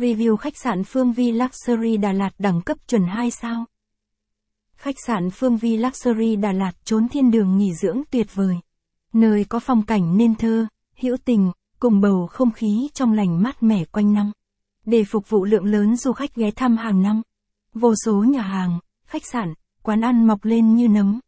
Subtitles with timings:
[0.00, 3.64] Review khách sạn Phương Vi Luxury Đà Lạt đẳng cấp chuẩn 2 sao.
[4.76, 8.54] Khách sạn Phương Vi Luxury Đà Lạt trốn thiên đường nghỉ dưỡng tuyệt vời.
[9.12, 10.66] Nơi có phong cảnh nên thơ,
[10.96, 14.32] hữu tình, cùng bầu không khí trong lành mát mẻ quanh năm.
[14.86, 17.22] Để phục vụ lượng lớn du khách ghé thăm hàng năm.
[17.74, 21.20] Vô số nhà hàng, khách sạn, quán ăn mọc lên như nấm.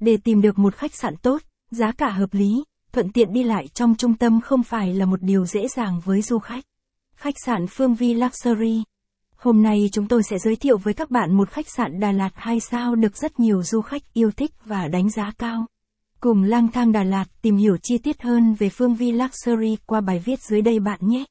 [0.00, 3.68] Để tìm được một khách sạn tốt, giá cả hợp lý, thuận tiện đi lại
[3.68, 6.64] trong trung tâm không phải là một điều dễ dàng với du khách.
[7.20, 8.82] Khách sạn Phương Vi Luxury
[9.36, 12.30] Hôm nay chúng tôi sẽ giới thiệu với các bạn một khách sạn Đà Lạt
[12.34, 15.66] 2 sao được rất nhiều du khách yêu thích và đánh giá cao.
[16.20, 20.00] Cùng lang thang Đà Lạt tìm hiểu chi tiết hơn về Phương Vi Luxury qua
[20.00, 21.24] bài viết dưới đây bạn nhé.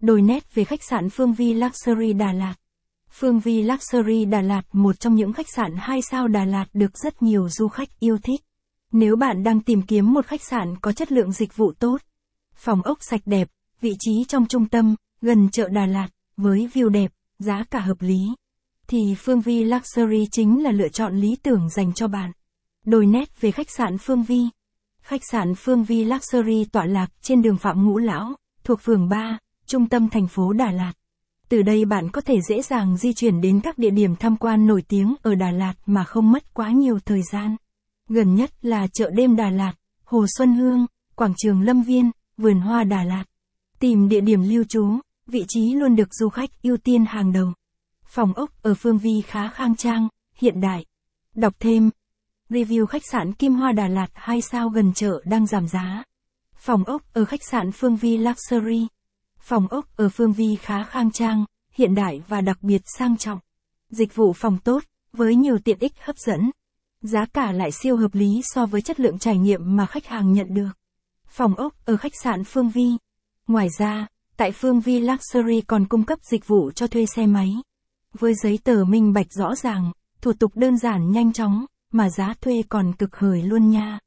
[0.00, 2.54] Đồi nét về khách sạn Phương Vi Luxury Đà Lạt.
[3.10, 6.98] Phương Vi Luxury Đà Lạt một trong những khách sạn 2 sao Đà Lạt được
[6.98, 8.40] rất nhiều du khách yêu thích.
[8.92, 11.96] Nếu bạn đang tìm kiếm một khách sạn có chất lượng dịch vụ tốt,
[12.54, 13.48] phòng ốc sạch đẹp,
[13.80, 18.02] vị trí trong trung tâm, gần chợ Đà Lạt, với view đẹp, giá cả hợp
[18.02, 18.28] lý,
[18.86, 22.32] thì Phương Vi Luxury chính là lựa chọn lý tưởng dành cho bạn.
[22.86, 24.40] Đồi nét về khách sạn Phương Vi.
[25.02, 29.38] Khách sạn Phương Vi Luxury tọa lạc trên đường Phạm Ngũ Lão, thuộc phường 3,
[29.66, 30.92] trung tâm thành phố Đà Lạt.
[31.48, 34.66] Từ đây bạn có thể dễ dàng di chuyển đến các địa điểm tham quan
[34.66, 37.56] nổi tiếng ở Đà Lạt mà không mất quá nhiều thời gian.
[38.08, 39.72] Gần nhất là chợ đêm Đà Lạt,
[40.04, 40.86] Hồ Xuân Hương,
[41.16, 43.24] quảng trường Lâm Viên, vườn hoa Đà Lạt.
[43.78, 47.52] Tìm địa điểm lưu trú, vị trí luôn được du khách ưu tiên hàng đầu.
[48.04, 50.84] Phòng ốc ở Phương Vi khá khang trang, hiện đại.
[51.34, 51.90] Đọc thêm.
[52.48, 56.04] Review khách sạn Kim Hoa Đà Lạt 2 sao gần chợ đang giảm giá.
[56.56, 58.86] Phòng ốc ở khách sạn Phương Vi Luxury.
[59.38, 63.38] Phòng ốc ở Phương Vi khá khang trang, hiện đại và đặc biệt sang trọng.
[63.90, 66.50] Dịch vụ phòng tốt, với nhiều tiện ích hấp dẫn.
[67.00, 70.32] Giá cả lại siêu hợp lý so với chất lượng trải nghiệm mà khách hàng
[70.32, 70.70] nhận được.
[71.26, 72.86] Phòng ốc ở khách sạn Phương Vi.
[73.46, 74.06] Ngoài ra,
[74.42, 77.54] tại Phương Vi Luxury còn cung cấp dịch vụ cho thuê xe máy.
[78.12, 82.34] Với giấy tờ minh bạch rõ ràng, thủ tục đơn giản nhanh chóng, mà giá
[82.40, 83.98] thuê còn cực hời luôn nha.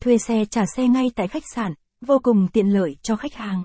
[0.00, 3.62] Thuê xe trả xe ngay tại khách sạn, vô cùng tiện lợi cho khách hàng.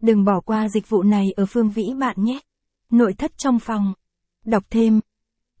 [0.00, 2.40] Đừng bỏ qua dịch vụ này ở Phương Vĩ bạn nhé.
[2.90, 3.94] Nội thất trong phòng.
[4.44, 5.00] Đọc thêm.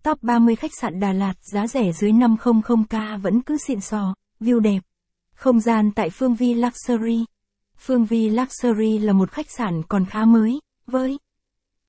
[0.02, 4.60] Top 30 khách sạn Đà Lạt giá rẻ dưới 500k vẫn cứ xịn sò, view
[4.60, 4.80] đẹp.
[5.34, 7.24] Không gian tại Phương Vi Luxury.
[7.78, 11.18] Phương Vi Luxury là một khách sạn còn khá mới, với